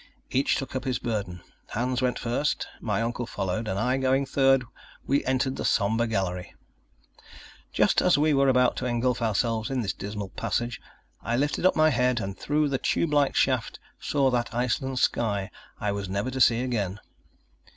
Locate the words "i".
3.77-3.97, 11.21-11.37, 15.79-15.91